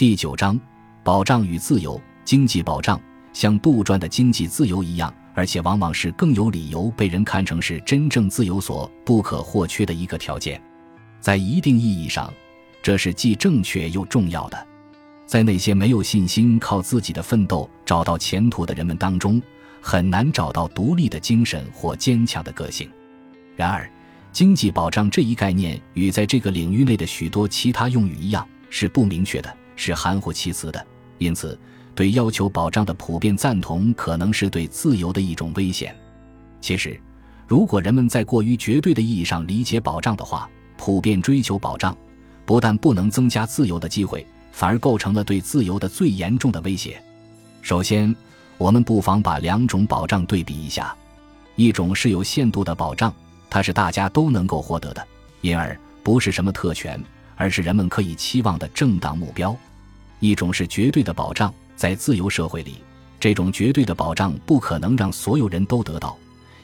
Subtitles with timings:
[0.00, 0.58] 第九章，
[1.04, 2.00] 保障与自由。
[2.24, 2.98] 经济保障
[3.34, 10.58] 像杜撰的经济自由一样，而且往往是更有理由被人看成是真正自由所不可或缺的一个条件。
[11.20, 12.32] 在一定意义上，
[12.82, 14.66] 这是既正确又重要的。
[15.26, 19.38] 在那些没有信心靠自己的奋斗找到前途的人们当中，
[19.82, 22.90] 很难找到独立的精神或坚强的个性。
[23.54, 23.86] 然而，
[24.32, 28.48] 经济保障这一概念与在这个领域内的许多其他用语一样。
[28.72, 29.52] 是不明确的，
[29.82, 30.86] 是含糊其辞的。
[31.16, 31.58] 因此，
[31.94, 35.96] 对要求保障的普遍赞同，可能是对自由的一种危险。
[36.60, 37.00] 其实，
[37.46, 41.96] 如果人们在过于绝对的意义上理解保障的话，普遍追求保障，
[42.44, 47.02] 不但不能增加自由的机会，反而构成了对自由的最严重的威胁。
[47.62, 48.14] 首先，
[48.58, 50.94] 我们不妨把两种保障对比一下：
[51.56, 53.10] 一种是有限度的保障，
[53.48, 55.06] 它是大家都能够获得的，
[55.40, 57.02] 因而不是什么特权。
[57.36, 59.56] 而是人们可以期望的正当目标，
[60.20, 62.76] 一种是绝对的保障，在自由社会里，
[63.18, 66.16] 这种绝对的保障不可能让所有人都得到，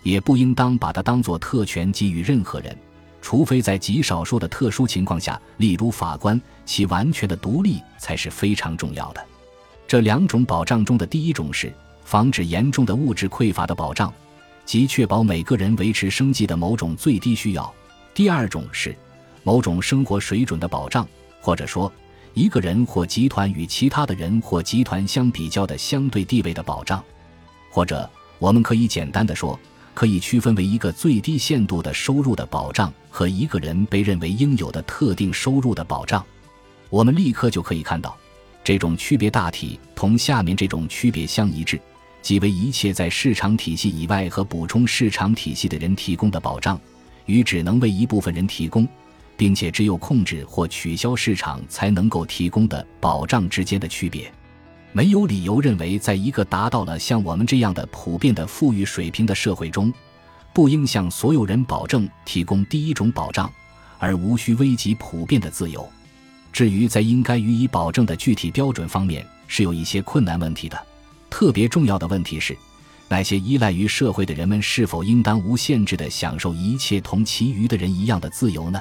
[0.03, 2.77] 也不应当把它当作特权给予任何人，
[3.21, 9.25] 除非在极少数的特殊情况下，例如法官，其完全的独立才是非常重要的。
[9.89, 11.73] 这两种保障中的第一种是
[12.05, 14.13] 防止严重的物质匮乏的保障，
[14.65, 17.65] 即确保每个人维持生计的某种最低需要；
[18.15, 18.95] 第二种是。
[19.43, 21.07] 某种生活水准的保障，
[21.41, 21.93] 或者说
[22.37, 27.03] 一个人或集团与其他的人或集团相比较的相对地位的保障，
[27.71, 29.59] 或者我们可以简单的说，
[29.95, 36.23] 可以区分为一个最低限度的收入的保障和一个人被认为应有的特定收入的保障。
[36.91, 38.15] 我们立刻就可以看到，
[38.63, 41.81] 这种区别大体同下面这种区别相一致，
[42.21, 46.79] 即为一切在市场体系以外和补充市场体系的人提供的保障，
[47.25, 48.87] 与只能为一部分人提供。
[49.37, 54.33] 并且只有控制或取消市场才能够提供的保障之间的区别，
[54.93, 59.93] 没有理由认为，在一个达到了像我们这样的普遍的富裕水平的社会中，
[60.55, 63.53] 不应向所有人保证提供第一种保障，
[63.99, 65.87] 而无需危及普遍的自由。
[66.51, 70.87] 至于在应该予以保证的具体标准方面，是有一些困难问题的。
[71.29, 72.57] 特别重要的问题是，
[73.09, 78.81] 那些依赖于社会的人们是否应当无限制地享受一切同其余的人一样的自由呢？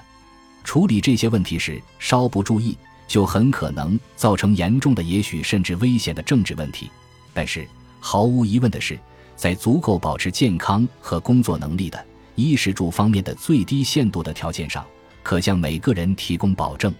[0.65, 2.75] 处理这些问题时稍不注意，
[3.07, 6.89] 就很可能造成严重的，也许甚至危险的政治问题。
[7.33, 7.65] 但是
[7.99, 8.99] 毫无疑问的是，
[9.35, 14.83] 在足够保持健康和工作能力的衣食住方面的最低限度的条件上，
[15.21, 16.93] 可向每个人提供保证。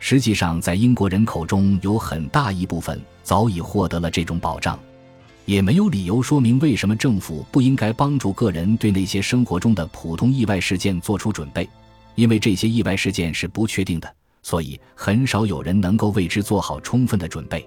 [0.00, 4.78] 实际上，在英国人口中有很大一部分早已获得了这种保障，
[5.44, 11.68] 也没有理由说明为什么政府不应该帮助个人对那些生活中的普通意外事件做出准备。
[12.14, 17.66] 因为这些意外事件是不确定的，所以很少有人能够为之做好充分的准备。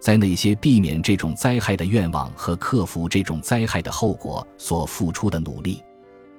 [0.00, 5.82] 在那些避免这种灾害的愿望和克服这种灾害的后果所付出的努力，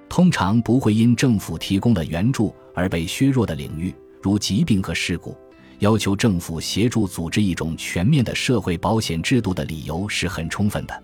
[0.07, 5.35] 通常不会因政府提供的援助而被削弱的领域，如疾病和事故，
[5.79, 11.03] 要求政府协助组织一种全面的社会保险制度的理由是很充分的。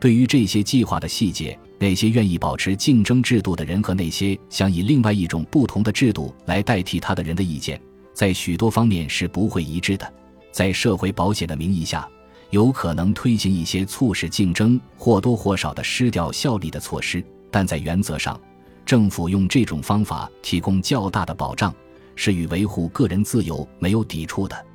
[0.00, 7.80] 对于这些计划的细节，那些愿意保持竞争制度的人和那些想以另外一种不同的制度来代替他的人的意见，
[8.12, 10.12] 在许多方面是不会一致的。
[10.52, 12.08] 在社会保险的名义下，
[12.50, 18.40] 有可能推行一些促使竞争或多或少的失掉效力的措施，但在原则上，
[18.86, 21.74] 政府用这种方法提供较大的保障，
[22.14, 24.66] 是与维护个人自由没有抵触的。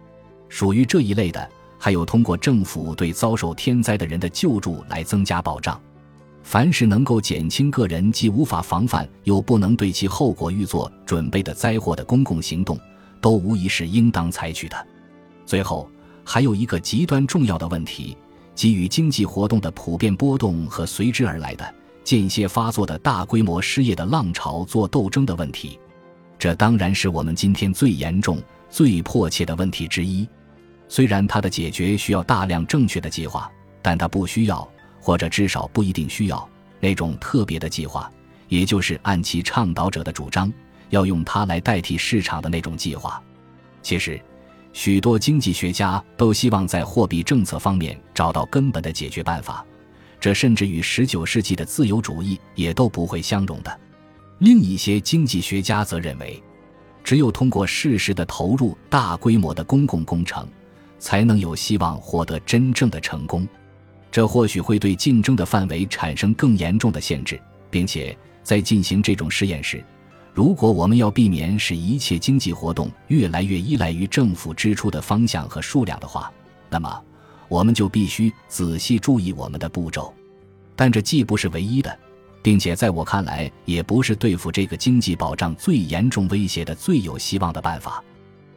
[0.50, 1.50] 属于这一类的。
[1.84, 5.78] 还有通过政府对遭受天灾的人的救助来增加保障，
[6.42, 12.80] 凡是能够减轻个人既无法防范又不能对其后果预做准备的灾祸的公共行动，
[13.20, 14.88] 都无疑是应当采取的。
[15.46, 15.90] 最后，
[16.24, 18.16] 还有一个极端重要的问题，
[18.56, 25.78] 即与经济活动的普遍波动和随之而来的间歇发作的大规模失业的浪潮做斗争的问题。
[26.40, 30.26] 这当然是我们今天最严重、最迫切的问题之一。
[30.88, 34.68] 虽然它的解决需要大量正确的计划，但它不需要，
[35.02, 36.50] 或者至少不一定需要
[36.80, 38.12] 那种特别的计划，
[38.48, 40.52] 也就是按其倡导者的主张，
[40.90, 43.22] 要用它来代替市场的那种计划。
[43.82, 44.22] 其实，
[44.72, 49.66] 许多经济学家都希望在货币政策方面找到根本的解决办法，
[50.20, 53.80] 这甚至与19世纪的自由主义也都不会相容的。
[54.40, 56.42] 另一些经济学家则认为，
[57.04, 60.48] 只有通过适时的投入大规模的公共工程。
[61.04, 63.46] 才能有希望获得真正的成功，
[64.10, 67.38] 这或许会对竞争的范围产生更严重的限制，
[67.70, 69.84] 并且在进行这种试验时，
[70.34, 76.32] 如果我们要避免使一切经济活动越来越依赖于政府支出的方向和数量的话，
[76.70, 77.04] 那么
[77.50, 80.14] 我们就必须仔细注意我们的步骤。
[80.74, 82.00] 但这既不是唯一的，
[82.42, 88.02] 并且在我看来，也不是对付这个经济保障最严重威胁的最有希望的办法。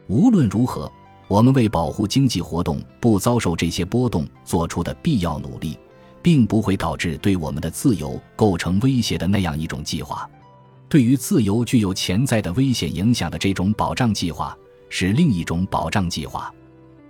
[0.07, 0.89] 无论如何，
[1.27, 5.77] 我们为保护经济活动不遭受这些波动做出的必要努力，
[6.21, 10.29] 并不会导致对我们的自由构成威胁的那样一种计划。
[10.89, 14.57] 对于自由具有潜在的危险影响的这种保障计划，
[14.89, 16.53] 是另一种保障计划。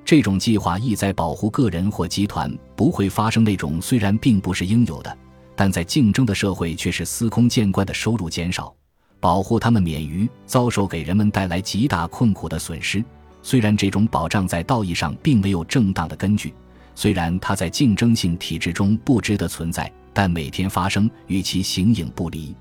[0.03, 5.17] 这种计划意在保护个人或集团不会发生那种虽然并不是应有的。
[5.59, 8.71] 但在竞争的社会却是司空见惯的收入减少，
[9.19, 13.03] 保护他们免于遭受给人们带来极大困苦的损失。
[13.47, 16.53] 虽然这种保障在道义上并没有正当的根据，
[16.95, 22.53] 虽然它在竞争性体制中不值得存在，但每天发生与其形影不离。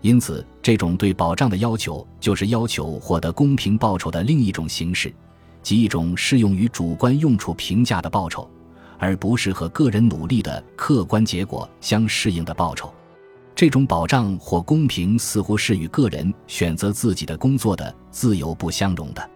[0.00, 5.12] 因此，这种对保障的要求就是要求获得公平报酬的另一种形式，
[5.62, 8.50] 即一种适用于主观用处评价的报酬。
[8.96, 12.90] 而不是和个人努力的客观结果相适应的报酬，
[13.54, 19.28] 这种保障或公平似乎是与个人选择自己的工作的自由不相容的。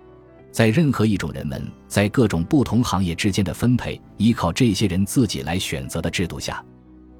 [0.56, 6.64] 在任何一种人们在各种不同行业之间的分配依靠这些人自己来选择的制度下，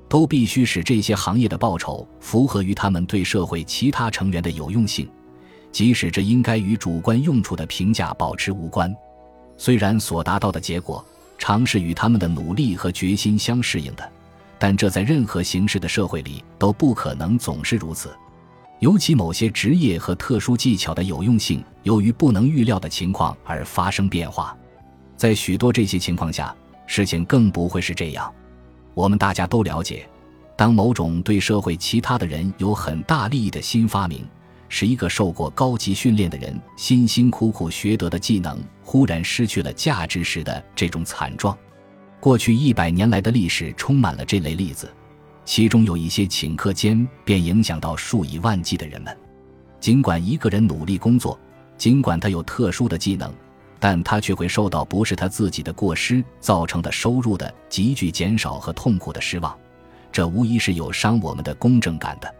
[0.09, 5.07] 都必须使这些行业的报酬符合于他们对社会其他成员的有用性，
[5.71, 8.91] 即使这应该与主观用处的评价保持无关。
[9.59, 11.05] 虽然所达到的结果。
[11.39, 14.11] 尝试与他们的努力和决心相适应的，
[14.59, 18.09] 但这在任何形式的社会里都不可能总是如此。
[18.79, 24.57] 尤其某些职业和特殊技巧的有用性，由于不能预料的情况而发生变化。
[25.17, 26.55] 在许多这些情况下，
[26.87, 28.33] 事情更不会是这样。
[28.93, 30.07] 我们大家都了解，
[30.57, 34.27] 当某种对社会其他的人有很大利益的新发明。
[34.69, 41.57] 使一个受过高级训练的人辛辛苦苦学得的技能忽然失去了价值时的这种惨状，
[42.19, 44.93] 过去一百年来的历史充满了这类例子，
[45.47, 49.17] 其中有一些顷刻间便影响到数以万计的人们。
[49.81, 51.39] 尽管一个人努力工作，
[51.79, 53.33] 尽管他有特殊的技能，
[53.79, 59.57] 但他却会受到不是他自己的过失造成的收入的急剧减少和痛苦的失望，
[60.11, 62.35] 这无疑是有伤我们的公正感的。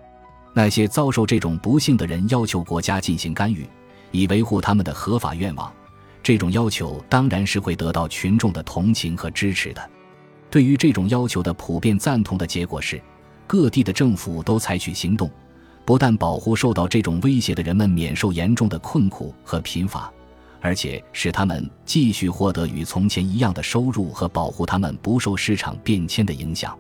[0.53, 3.69] 那些遭受这种不幸的人要求国家进行干预，
[4.11, 5.73] 以维护他们的合法愿望，
[6.23, 9.91] 这种要求当然是会得到群众的同情和支持的。
[10.57, 12.99] 对于这种要求的普遍赞同的结果是，
[13.47, 15.31] 各地的政府都采取行动，
[15.85, 20.11] 不但保护受到这种威胁的人们免受严重的困苦和贫乏，
[20.63, 26.75] 而且使他们继续获得与从前一样的收入和保护他们不受市场变迁的影响。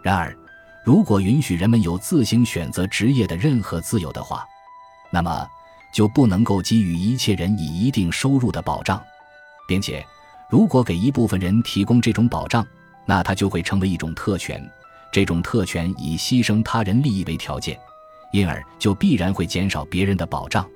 [0.00, 0.32] 然而，
[0.84, 4.46] 如果允许人们有自行选择职业的任何自由的话，
[5.10, 5.44] 那么
[5.92, 9.02] 就不能够给予一切人以一定收入的保障，
[9.66, 10.06] 并且，
[10.48, 12.64] 如果给一部分人提供这种保障，
[13.08, 14.62] 那它就会成为一种特权。
[15.10, 17.78] 这种特权以牺牲他人利益为条件，
[18.34, 20.68] 因而就必然会减少别人的保障。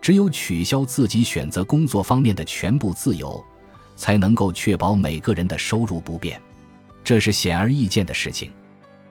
[0.00, 3.44] 只有取消自己选择工作方面的全部自由，
[3.94, 6.40] 才能够确保每个人的收入不变。
[7.04, 8.50] 这是显而易见的事情。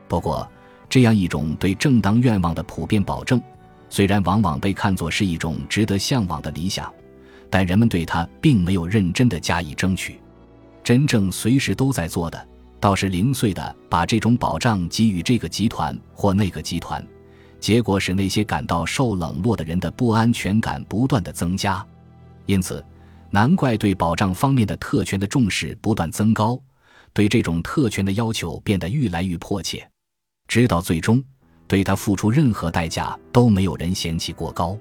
[0.07, 0.49] 不过，
[0.89, 3.39] 这样一种对正当愿望的普遍保证，
[3.91, 6.91] 虽然往往被看作是一种值得向往的理想，
[7.51, 10.19] 但人们对它并没有认真的加以争取。
[10.83, 12.47] 真正随时都在做的，
[12.85, 17.03] 倒是零碎的把这种保障给予这个集团或那个集团，
[17.59, 21.83] 结果使那些感到受冷落的人的不安全感不断的增加。
[22.45, 22.85] 因此，
[23.31, 26.61] 难怪对保障方面的特权的重视不断增高，
[27.11, 29.83] 对这种特权的要求变得愈来愈迫切。
[30.47, 31.23] 直到最终，
[31.67, 34.77] 对他付出任何代价都没有人嫌弃过高，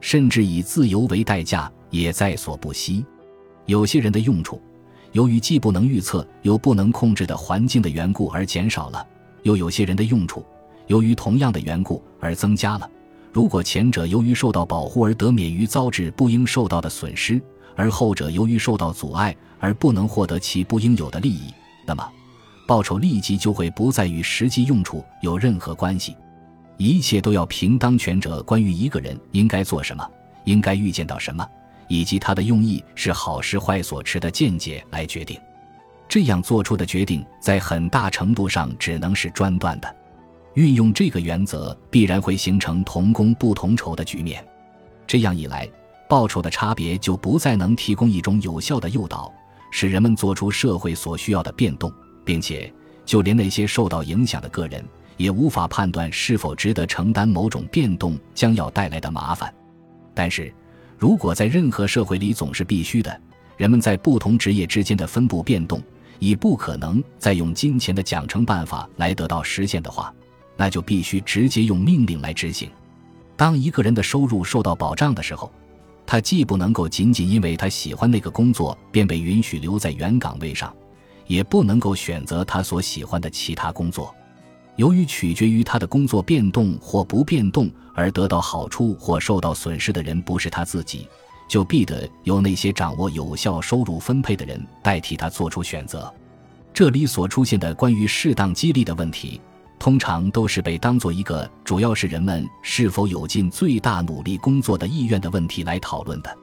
[0.00, 3.06] 甚至以自由为代价也在所不惜。
[3.66, 4.60] 有些人的用处，
[5.16, 9.00] 由于既不能预测又不能控制的环境的缘故而减少了；
[9.44, 10.44] 又有些人的用处，
[10.88, 12.86] 由于同样的缘故而增加了。
[13.32, 17.40] 如果前者由于受到保护而得免于遭致不应受到的损失，
[17.74, 21.50] 而后者由于受到阻碍而不能获得其不应有的利益，
[21.86, 22.06] 那么。
[22.66, 26.14] 报酬立即就会不再与实际用处有任何关系，
[26.76, 30.06] 一切都要凭当权者关于一个人应该做什么、
[30.44, 31.48] 应该预见到什么，
[31.88, 35.38] 以及他的用意是好是坏所持的见解来决定。
[36.08, 39.96] 这样做出的决定在很大程度上只能是专断的。
[40.54, 44.42] 运用这个原则必然会形成同工不同酬的局面。
[45.06, 45.68] 这样一来，
[46.08, 49.32] 报酬的差别就不再能提供一种有效的诱导，
[49.70, 51.92] 使人们做出社会所需要的变动。
[52.24, 52.72] 并且，
[53.04, 54.84] 就连那些受到影响的个人，
[55.16, 59.52] 也无法判断是否值得承担某种变动将要带来的麻烦。
[60.12, 60.52] 但是，
[60.98, 63.20] 如果在任何社会里总是必须的，
[63.56, 65.82] 人们在不同职业之间的分布变动
[66.18, 70.12] 已不可能再用金钱的奖惩办法来得到实现的话，
[70.56, 72.70] 那就必须直接用命令来执行。
[73.36, 75.52] 当一个人的收入受到保障的时候，
[76.06, 80.74] 他既不能够仅仅因为他喜欢那个工作便被允许留在原岗位上，
[81.26, 84.14] 也不能够选择他所喜欢的其他工作。
[84.76, 91.08] 由于取决于他的工作变动或不变动而得到好处或受到损失的人不是他自己，
[91.48, 96.12] 就必得由那些掌握有效收入分配的人代替他做出选择。
[96.74, 99.40] 这里所出现的关于适当激励的问题。
[99.78, 106.38] 通常都是被当做一个主要是人们是否有尽最大努力工作的意愿的问题来讨论的。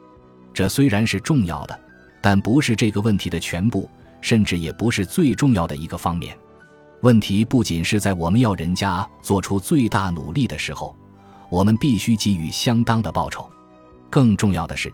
[0.54, 1.78] 这虽然是重要的，
[2.22, 3.90] 但不是这个问题的全部，
[4.22, 6.38] 甚至也不是最重要的一个方面。
[7.04, 10.96] 问题不仅是在我们要人家做出最大努力的时候，
[11.50, 13.46] 我们必须给予相当的报酬。
[14.10, 14.90] 更重要的是，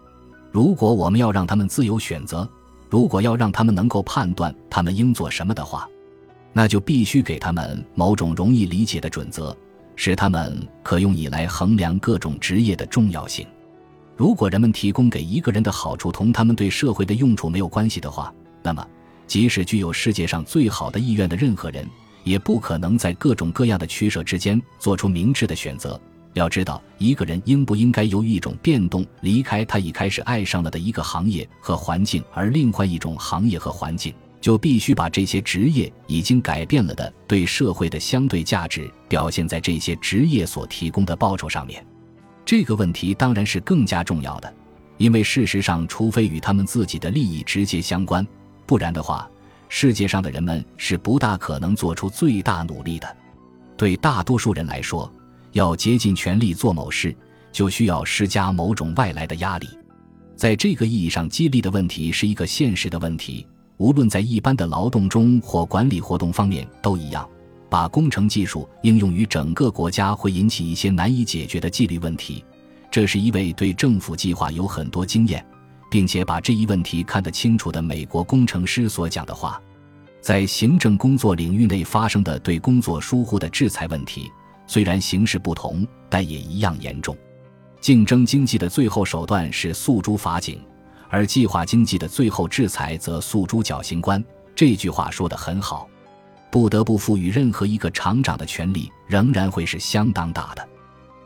[0.52, 2.50] 如果我们要让他们自由选择，
[2.90, 5.88] 如果要让他们能够判断他们应做什么的话。
[6.52, 9.56] 那就必须给他们某种容易理解的准则，
[9.96, 13.46] 使他们可用以来衡量各种职业的重要性。
[14.18, 18.84] 如果人们提供给一个人的好处同他们对社会的用处没有关系的话，那么
[19.30, 21.88] 即使具有世界上最好的意愿的任何人，
[22.24, 26.02] 也不可能在各种各样的取舍之间做出明智的选择。
[26.34, 34.12] 要知道，一个人应不应该由于一种变动离开他已开始爱上了的一个行业和环境，而另换一种行业和环境。
[34.42, 41.86] 就必须把这些职业已经改变了的对社会的相对价值表现在这些职业所提供的报酬上面。
[42.46, 44.52] 这个问题当然是更加重要的，
[44.98, 48.26] 因为事实上，除非与他们自己的利益直接相关，
[48.70, 49.28] 不然的话，
[49.68, 53.18] 世界上的人们是不大可能做出最大努力的。
[53.76, 55.12] 对大多数人来说，
[55.54, 57.16] 要竭尽全力做某事，
[57.52, 59.68] 就需要施加某种外来的压力。
[60.36, 63.48] 在这个意义上，激励的问题是一个现实的问题。
[63.78, 67.28] 无论在一般的劳动中或管理活动方面都一样，
[67.72, 72.46] 把工程技术应用于整个国家会引起一些难以解决的纪律问题。
[72.92, 75.44] 这是一位对政府计划有很多经验，
[75.90, 79.62] 并且把这一问题看得清楚的美国工程师所讲的话。
[80.22, 84.30] 在行政工作领域内发生的对工作疏忽的制裁问题，
[84.68, 87.18] 虽然形式不同，但也一样严重。
[87.80, 90.62] 竞争经济的最后手段是诉诸法警。
[91.12, 94.24] 而计划经济的最后制裁则诉诸绞刑官。
[94.54, 95.90] 这句话说得很好，
[96.52, 100.70] 不得不赋予任何一个厂长的权利仍然会是相当大的。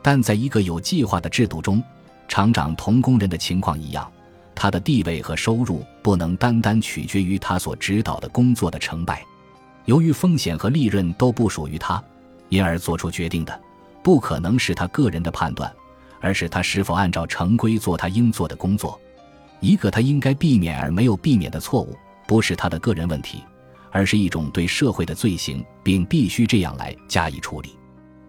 [0.00, 1.82] 但在一个有计划的制度中，
[2.28, 4.10] 厂长同工人的情况一样，
[4.54, 9.24] 他的地位和收入不能单单取决于他所指导的工作的成败。
[9.84, 12.02] 由于风险和利润都不属于他，
[12.48, 13.60] 因而做出决定的
[14.02, 15.70] 不可能是他个人的判断，
[16.20, 18.98] 而是他是否按照成规做他应做的工作。
[19.60, 21.96] 一个他应该避免而没有避免的错误，
[22.26, 23.42] 不是他的个人问题，
[23.90, 27.76] 而是一种对社会的罪行，并必须这样来加以处理。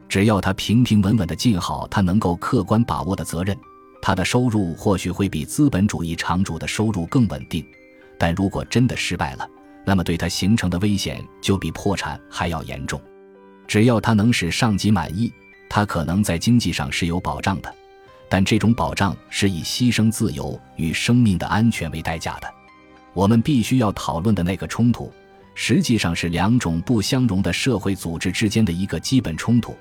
[0.08, 3.58] 只要他平平稳稳地尽好他能够客观把握的责任，
[4.06, 7.66] 他的收入或许会比资本主义厂主的收入更稳定。
[8.20, 9.50] 但如果真的失败了，
[9.84, 13.02] 那么对他形成的危险就比破产还要严重。
[13.66, 15.34] 只要他能使上级满意，
[15.68, 17.76] 他可能在经济上是有保障的。
[18.30, 22.48] 但这种保障是以牺牲自由与生命的安全为代价的。
[23.12, 25.12] 我们必须要讨论的那个冲突，
[25.56, 29.76] 实际上是两种不相容的社会组织之间的一个基本冲突。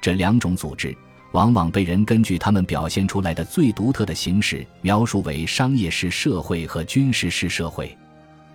[0.00, 0.92] 这两种组织
[1.32, 7.96] 往往被人根据他们表现出来的最独特的形式描述为商业式社会和军事式社会。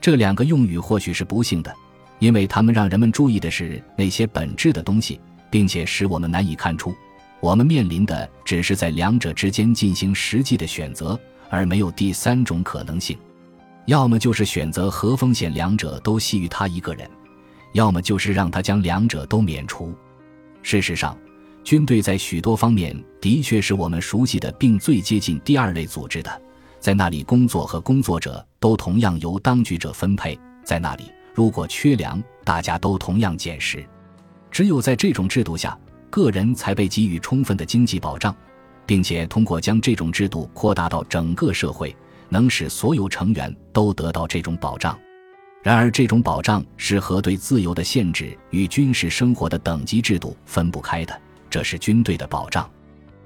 [0.02, 1.74] 这两个用语或许是不幸的，
[2.20, 6.94] 因为他们让人们注意的是那些本质的东西，并且使我们难以看出。
[7.40, 13.18] 我们面临的只是在两者之间进行实际的选择，而没有第三种可能性。
[13.86, 17.10] 要么就是选择和风险两者都系于他一个人，
[17.74, 19.94] 要么就是让他将两者都免除。
[20.62, 21.18] 事实上，
[21.64, 26.42] 军队在许多方面的确是我们熟悉的，并最接近第二类组织的。
[26.80, 33.86] 在那里，工作和工作者都同样由当局者分配；在那里，如果缺粮，大家都同样减食。
[34.52, 35.78] 只有在这种制度下。
[36.10, 38.36] 个人才被给予充分的经济保障，
[38.86, 41.96] 并且通过将这种制度扩大到整个社会，
[42.30, 44.96] 能使所有成员都得到这种保障。
[45.64, 51.20] 然而，这种保障是和对自由的限制与军事生活的等级制度分不开的。
[51.54, 52.68] 这是军队的保障。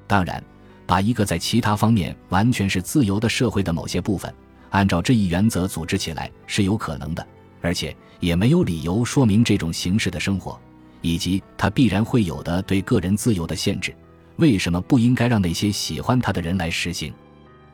[0.05, 0.43] 当然，
[0.85, 4.33] 把一个在其他方面完全是自由的社会的某些部分，
[4.71, 7.25] 按照这一原则组织起来是有可能的，
[7.61, 10.59] 而且也没有理由说明这种形式的生活。
[11.01, 13.95] 以及它必然会有的对个人自由的限制，
[14.35, 17.13] 为什么不应该让那些喜欢它的人来实行？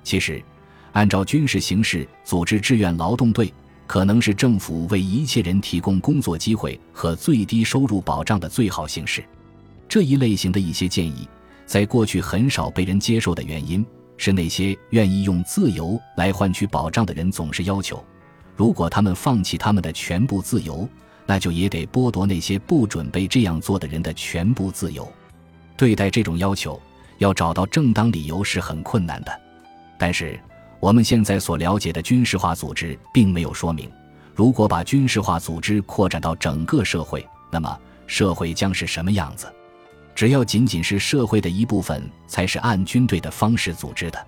[0.04, 0.40] 其实，
[0.92, 3.52] 按照军事形式组织志愿劳动队，
[3.88, 9.24] 可能是政府为一切人提供工作机会和最低收入保障的最好形式。
[9.94, 11.30] 这一类型的一些建议，
[11.68, 13.86] 在过去很少被人接受的原因，
[14.18, 18.04] 是那些愿意用自由来换取保障的人总是要求，
[18.56, 20.90] 如果他们放弃他们的全部自由。
[21.28, 25.08] 那就也得剥夺那些不准备这样做的人的全部自由。
[25.78, 26.82] 对待这种要求，
[27.20, 29.32] 要找到正当理由是很困难的。
[30.00, 30.40] 但是，
[30.80, 33.88] 我们现在所了解的军事化组织并没有说明，
[34.34, 39.48] 如果把军事化组织扩展到整个社会，那么社会将是什么样子。
[40.16, 44.28] 只要仅仅是社会的一部分才是按军队的方式组织的，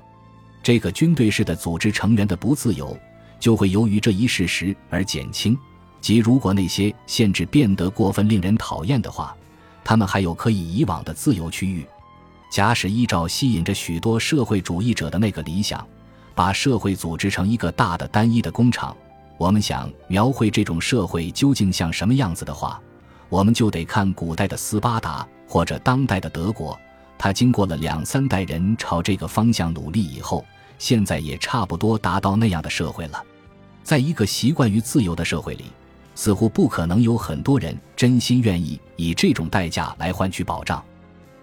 [0.64, 2.98] 这个军队式的组织成员的不自由，
[3.40, 5.58] 就会由于这一事实而减轻。
[6.02, 9.36] 即如果那些限制变得过分令人讨厌的话，
[9.84, 11.86] 他们还有可以以往的自由区域。
[12.52, 15.86] 假使依照吸引着许多社会主义者的那个理想，
[16.34, 18.96] 把社会组织成一个大的单一的工厂，
[19.38, 22.80] 我们想描绘这种社会究竟像什么样子的话，
[23.30, 26.78] 我们就得看古代的斯巴达或者当代的德国。
[27.18, 30.46] 他经过了两三代人朝这个方向努力以后，
[30.78, 33.24] 现在也差不多达到那样的社会了。
[33.84, 35.66] 在一个习惯于自由的社会里。
[36.18, 40.82] 似乎不可能有很多人真心愿意以这种代价来换取保障。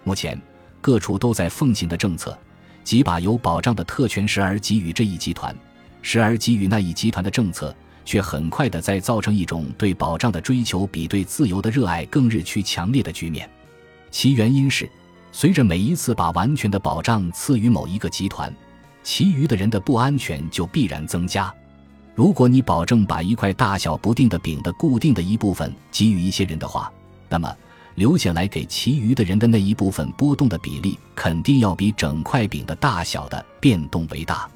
[0.03, 0.35] 目前
[0.81, 2.35] 各处都在奉行的政策，
[2.83, 5.55] 即把有保障的特权时而给予这一集团，
[6.01, 7.71] 时而给予那一集团的政策，
[8.03, 13.47] 却很快的在造成一种对保障的追求比对自由的热爱更日趋强烈的局面。
[14.13, 14.87] 其原因是，
[15.31, 18.53] 随着每一次把完全的保障赐予某一个集团，
[19.01, 21.51] 其余的人的不安全就必然增加。
[22.13, 26.93] 如果你保证把一块大小不定的饼的固定的一部分给予一些人的话，
[27.27, 27.53] 那么
[27.95, 34.47] 留下来给其余的人的那一部分波动的比例肯定要比整块饼的大小的变动为大，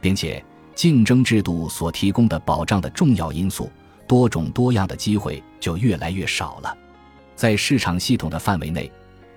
[0.00, 0.42] 并且
[0.74, 3.70] 竞争制度所提供的保障的重要因素
[4.08, 6.74] 多种多样的机会就越来越少了。
[7.36, 8.90] 在市场系统的范围内，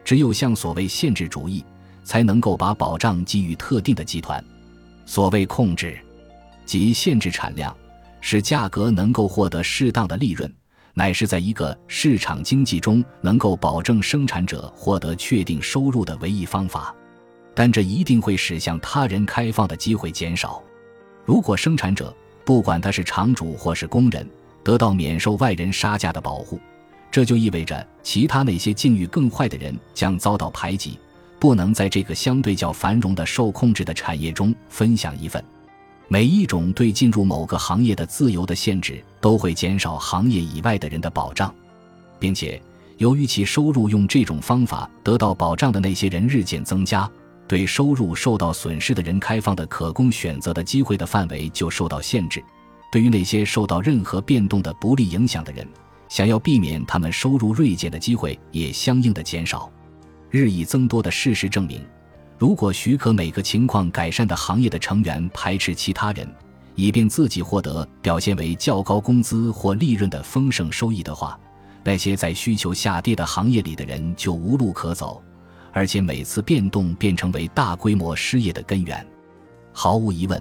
[0.08, 1.62] 只有像所谓限制主义，
[2.06, 4.42] 才能够把保障给予特定的集团。
[5.06, 6.00] 所谓控制。
[6.66, 7.76] 即限制产量，
[8.22, 10.50] 使价格能够获得适当的利润，
[10.94, 16.96] 乃是在一个市场经济中能够保证生产者获得确定收入的唯一方法。
[17.54, 20.64] 但这一定会使向他人开放的机会减少。
[21.26, 22.16] 如果生产者，
[22.46, 24.26] 不管他是厂主或是工人，
[24.64, 26.58] 得到免受外人杀价的保护，
[27.12, 31.00] 这就意味着其他那些境遇更坏的人将遭到排挤，
[31.40, 35.44] 不能在这个相对较繁荣的受控制的产业中分享一份。
[36.10, 41.54] 每一种对进入某个行业的自由的限制，都会减少行业以外的人的保障，
[42.18, 42.62] 并且
[42.98, 47.10] 由于其收入用这种方法得到保障的那些人日渐增加，
[47.48, 52.44] 对收入受到损失的人开放的可供选择的机会的范围就受到限制。
[52.90, 55.68] 对于那些受到任何变动的不利影响的人，
[56.10, 59.72] 想要避免他们收入锐减的机会也相应的减少。
[60.30, 61.82] 日益增多的事实证明。
[62.38, 66.30] 如果许可每个情况改善的行业的成员排斥其他人，
[66.76, 71.40] 以便自己获得表现为较高工资或利润的丰盛收益的话，
[71.84, 75.20] 那些在需求下跌的行业里的人就无路可走，
[75.72, 79.04] 而且每次变动便成为大规模失业的根源。
[79.74, 80.40] 毫无疑问，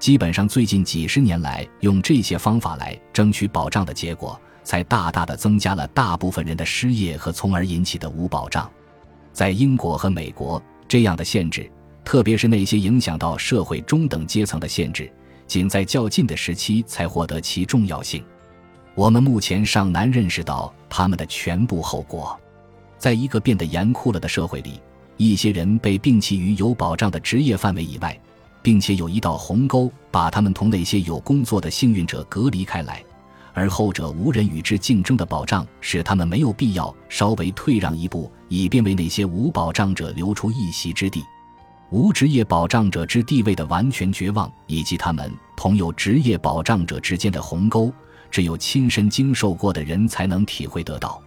[0.00, 8.68] 基本上最近几十年来用这些方法来争取保障的结果，才大大的增加了大部分人的失业和从而引起的无保障。
[9.32, 10.60] 在英国和美国。
[10.88, 11.68] 这样的限制，
[12.04, 15.12] 特别是那些影响到社会中等阶层的限制，
[15.44, 18.24] 仅在较近的时期才获得其重要性。
[18.94, 22.38] 我们目前尚难认识到他们的全部后果。
[22.98, 24.80] 在一个变得严酷了的社会里，
[25.16, 28.16] 一些人被摒弃于有保障的职业范围以外，
[28.62, 33.04] 并且有一道鸿沟把他们同那些有工作的幸运者隔离开来，
[33.56, 38.30] 而后者无人与之竞争的保障，使他们没有必要稍微退让一步。
[38.48, 41.24] 以便为那些无保障者留出一席之地，
[41.90, 47.90] 无职业保障者之地位的完全绝望，以及他们同有职业保障者之间的鸿沟，
[48.30, 51.20] 只有亲身经受过的人才能体会得到。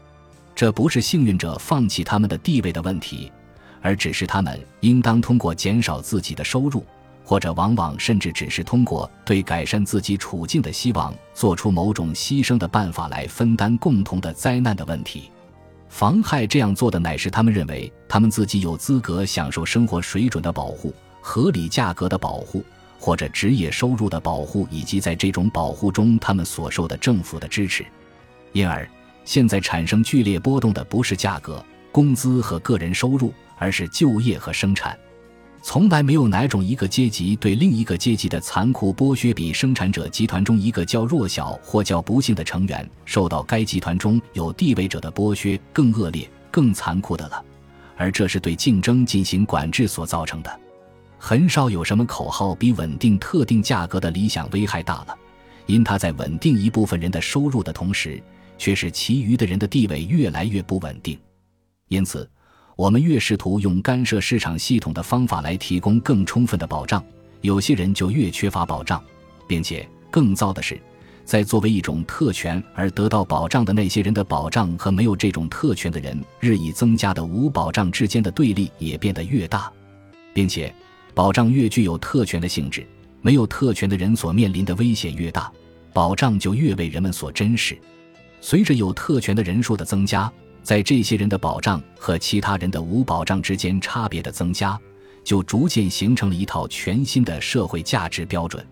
[0.55, 3.29] 这不是幸运者放弃他们的地位的问题，
[3.81, 6.85] 而只是他们应当通过减少自己的收入，
[7.29, 15.29] 或者往往甚至只是通过对改善自己处境的希望，做出某种牺牲的办法来分担共同的灾难的问题。
[15.89, 22.65] 妨害这样做的乃是他们认为他们自己有资格享受生活水准的保护、合理价格的保护，
[22.99, 27.85] 或者职业收入的保护，以及在这种保护中他们所受的政府的支持。
[28.53, 28.89] 因而，
[29.23, 34.97] 现在产生剧烈波动的不是价格、工资和个人收入，而是就业和生产。
[35.61, 47.43] 从来没有哪种一个阶级对另一个阶级的残酷剥削，比生产者集团中一个较弱小或较不幸的成员受到该集团中有地位者的剥削更恶劣、更残酷的了。
[47.97, 50.59] 而这是对竞争进行管制所造成的。
[51.17, 55.17] 很少有什么口号比稳定特定价格的理想危害大了，
[55.65, 58.23] 因它在稳定一部分人的收入的同时，
[58.57, 61.19] 却使其余的人的地位越来越不稳定。
[61.89, 62.27] 因此。
[62.79, 67.03] 我们越试图用干涉市场系统的方法来提供更充分的保障，
[67.41, 69.03] 有些人就越缺乏保障，
[69.45, 70.79] 并且更糟的是，
[71.25, 79.69] 在作为一种特权而得到保障的那些人的保障和没有这种特权的人日益增加的无保障之间的对立也变得越大，
[80.33, 80.73] 并且
[81.13, 82.87] 保障越具有特权的性质，
[83.21, 85.51] 没有特权的人所面临的危险越大，
[85.91, 87.77] 保障就越为人们所珍视。
[88.39, 90.31] 随着有特权的人数的增加。
[90.61, 94.79] 在这些人的保障和其他人的无保障之间差别的增加，
[95.23, 98.65] 就逐渐形成了一套全新的社会价值标准。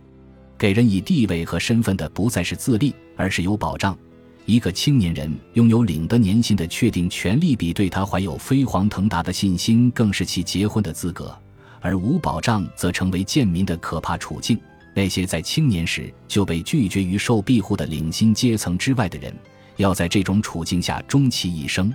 [0.58, 3.97] 给人以地位和身份的不再是自立，而是有保障。
[4.45, 11.38] 一个青年人拥有领得年薪的确定权利，比对他怀有飞黄腾达的信心更是其结婚的资格。
[11.80, 14.60] 而无保障则成为贱民的可怕处境。
[14.93, 19.32] 那些在青年时就被拒绝于受庇护的领薪阶层之外的人。
[19.77, 21.93] 要在这种处境下终其一生，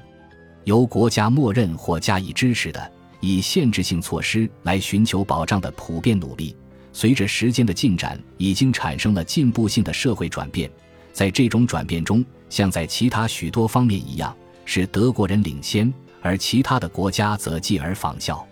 [0.65, 6.57] 由国家默认或加以支持的以限制性措施来寻求保障的普遍努力，
[6.93, 10.71] 随着时间的进展，已经产生了进步性的社会转变。
[11.13, 15.93] 在这种转变中，像在其他许多方面一样，是德国人领先，
[16.23, 18.47] 而其他的国家则继而仿效。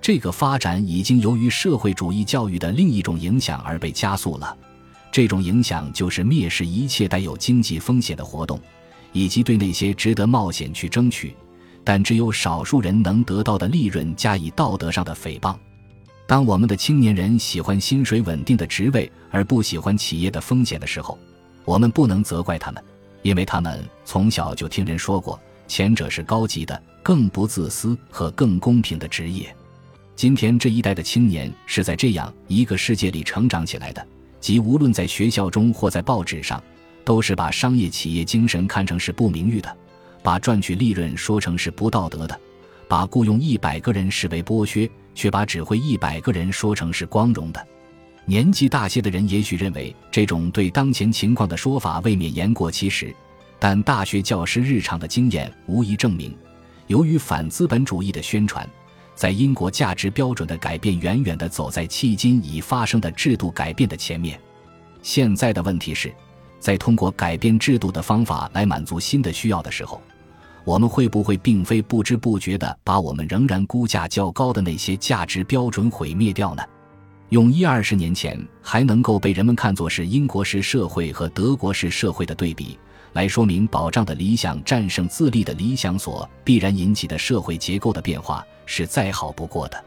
[0.00, 4.56] 这个发展已经由于社会主义教育的另一种影响而被加速了。
[5.10, 8.60] 这种影响就是蔑视一切带有经济风险的活动，
[9.12, 11.34] 以及对那些值得冒险去争取，
[11.82, 15.56] 但只有少数人能得到的利润加以道德上的诽谤。
[16.26, 21.16] 当我们的青年人喜欢薪水稳定的职位而不喜欢企业的风险的时候，
[21.64, 22.82] 我们不能责怪他们，
[23.22, 29.54] 因为他们从小就听人说过，前者是高级的、更不自私和更公平的职业。
[30.16, 34.04] 今天这一代的青年是在这样一个世界里成长起来的。
[34.46, 36.62] 即无论在学校中或在报纸上，
[37.04, 39.76] 都是把商业企业精神看成是不名誉的，
[40.22, 42.40] 把赚取利润说成是不道德的，
[42.86, 47.66] 把雇佣一百个人视为剥削，却把指挥一百个人说成是光荣的。
[48.24, 53.12] 年纪大些的人也许认为这种对当前情况的说法未免言过其实，
[53.58, 56.32] 但大学教师日常的经验无疑证明，
[56.86, 58.64] 由于反资本主义的宣传。
[59.16, 64.38] 在英国价值标准的改变远远地走在迄今已发生的制度改变的前面。
[65.00, 66.14] 现在的问题是，
[66.60, 70.02] 在通过改变制度的方法来满足新的需要的时候，
[70.64, 76.62] 我们会不会并非不知不觉地把我们仍然估价较高的那些价值标准毁灭掉呢？
[77.30, 82.78] 用一二十年前还能够被人们看作是英国式社会和德国式社会的对比。
[83.16, 89.84] 来说明保障的理想战胜自立的理想所必然引起的社会结构的变化是再好不过的。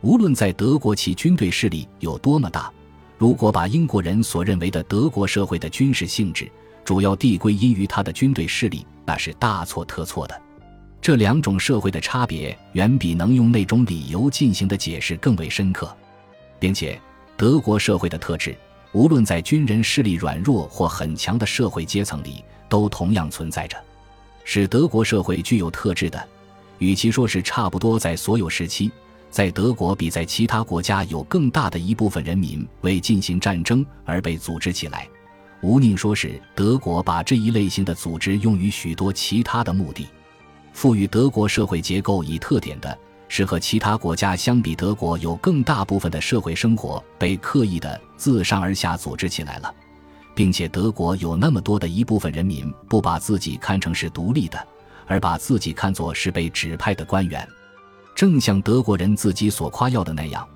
[0.00, 2.72] 无论在德国其军队势力有多么大，
[3.16, 6.50] 如果把英国人所认为的德国社会的军事性质
[6.84, 10.42] 主要递归因于他的军队势力，那是大错特错的。
[11.00, 15.96] 这两种社会的差别远比能用那种理由进行的解释更为深刻，
[16.58, 17.00] 并且
[17.36, 18.58] 德国社会的特质，
[18.90, 22.42] 无论在军人势力软弱或很强的社会阶层里。
[22.68, 23.76] 都同样存在着，
[24.44, 26.28] 使德国社会具有特质的，
[26.78, 28.90] 与其说是差不多在所有时期，
[29.30, 35.08] 在德国比在其他国家有更大的一部分人民为进行战争而被组织起来，
[35.60, 40.06] 无宁说是德国把这一类型的组织用于许多其他的目的。
[40.72, 42.98] 赋予德国社会结构以特点的
[43.28, 49.72] 是和其他国家相比，德国有更大部分的社会生活被刻意的自上而下组织起来了。
[50.34, 54.66] 并且德国有那么多的一部分人民不把自己看成是独立的，
[55.06, 57.46] 而把自己看作是被指派的官员，
[58.14, 60.46] 正像德国人自己所夸耀的那样，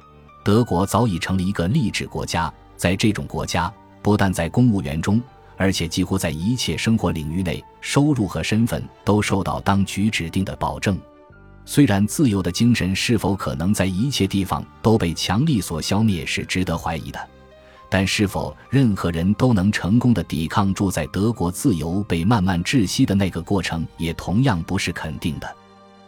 [0.44, 2.52] 德国早已成了一个励志国家。
[2.76, 5.20] 在这种国家，不但在公务员中，
[5.56, 10.96] 而且几乎在一切生活领域内，收入和身份都受到当局指定的保证。
[11.64, 17.28] 虽然自由的精神是否可能在一切地方都被强力所消灭是值得怀疑的。
[17.90, 25.56] 但是否任何人都能成功的抵抗住在德国自由被慢慢窒息的那个过程，也同样不是肯定的。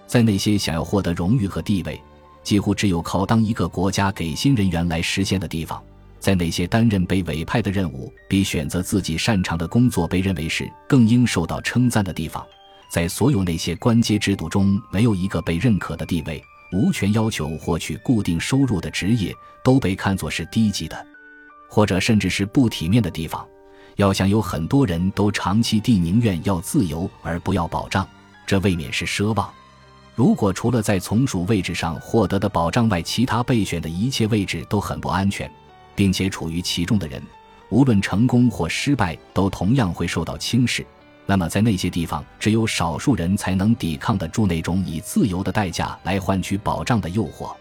[0.07, 2.01] 在那些想要获得荣誉和地位，
[2.43, 5.83] 几乎只有靠当一个国家给新人员来实现的地方，
[6.19, 12.45] 在那些担任被委派的任务比选择自己擅长的工作被认为是更应受到称赞的地方，
[12.91, 21.07] 在所有那些官阶制度中，没有一个被认可的地位、无权要求获取固定收入的职业都被看作是低级的，
[21.71, 23.47] 或者甚至是不体面的地方。
[23.97, 28.07] 要想有很多人都长期地宁愿要自由而不要保障，
[28.47, 29.49] 这未免是奢望。
[30.15, 35.51] 如果除了在从属位置上获得的保障外，其他备选的一切位置都很不安全。
[35.97, 37.23] 并且处于其中的人，
[37.69, 40.87] 无论成功或失败，都同样会受到轻视。
[41.27, 47.55] 那么，在那些地方，只有少数人才能抵抗得住那种以自由的代价来换取保障的诱惑。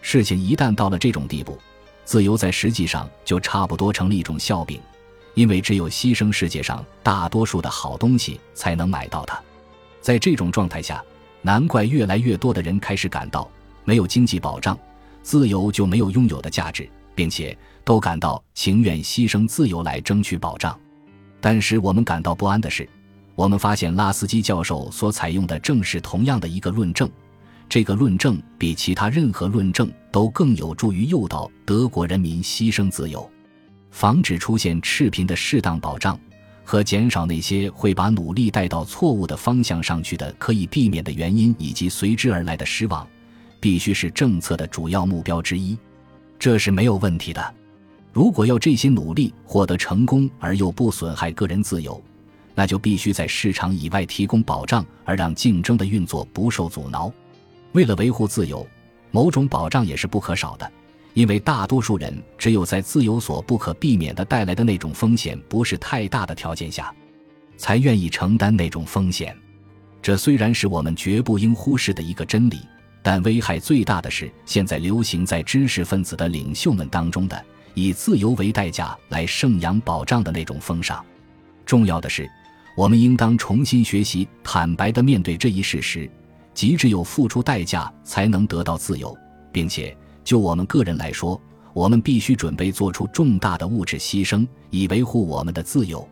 [0.00, 1.58] 事情一旦到了这种地步，
[2.04, 4.80] 自由在实际上就差不多成了一种笑柄，
[5.34, 9.40] 因为只有牺牲世界上大多数的好东西，才能买到它。
[10.00, 11.02] 在这种状态下，
[11.42, 13.50] 难怪越来越多的人开始感到，
[13.84, 14.78] 没有经济保障，
[15.22, 16.88] 自由就没有拥有的价值。
[17.16, 20.76] 并且都感到情愿牺牲自由来争取保障，
[21.40, 22.88] 但是我们感到不安的是，
[23.36, 27.08] 我们发现拉斯基教授所采用的正是同样的一个论证，
[27.68, 33.28] 这个论证比其他任何论证都更有助于诱导德国人民牺牲自由，
[33.90, 36.16] 防止出现赤贫的适当保障
[36.62, 43.04] 和减少那些会把努力带到错误的方向上去的可以避免的原因以及随之而来的失望，
[43.58, 45.76] 必须是政策的主要目标之一。
[46.38, 47.54] 这是没有问题的。
[48.12, 52.00] 如果要这些努力获得成功而又不损害个人自由，
[52.54, 57.12] 那就必须在市场以外提供保障，而让竞争的运作不受阻挠。
[57.72, 58.64] 为了维护自由，
[59.14, 60.68] 某种保障也是不可少的，
[61.12, 66.92] 因为大多数人只有在自由所不可避免的带来的那种风险不是太大的条件下，
[67.56, 69.32] 才愿意承担那种风险。
[70.02, 72.58] 这虽然是我们绝不应忽视的一个真理。
[73.06, 81.04] 但危害最大的是现在流行在知识分子的领袖们当中的以自由为代价来盛扬保障的那种风尚。
[81.66, 82.26] 重要的是，
[82.74, 86.10] 我们应当重新学习坦白地面对这一事实：
[86.54, 89.16] 即只有付出代价才能得到自由，
[89.52, 91.40] 并且就我们个人来说，
[91.72, 96.06] 我们必须准备做出重大的物质牺牲以维护我们的自由。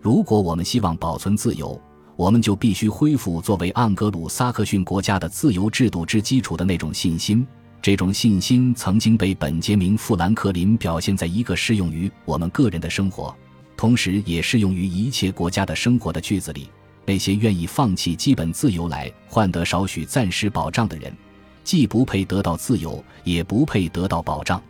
[0.00, 1.80] 如果我们希望保存自由，
[2.16, 7.46] 我们就必须恢复作为盎格鲁撒克逊国家的自由制度之基础的那种信心。
[7.82, 13.32] 这种信心曾经被本杰明·富兰克林表现在一个适用于我们个人的生活，
[13.76, 16.68] 同时也适用于一切国家的生活的句子里。
[17.06, 21.10] 那些愿意放弃基本自由来换得少许暂时保障的人，
[21.62, 24.60] 既不配得到自由，也不配得到保障。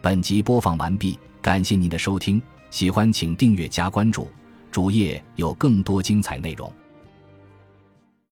[0.00, 4.28] 本集播放完毕，感谢您的收听，喜欢请订阅加关注。
[4.72, 6.72] 主页有更多精彩内容。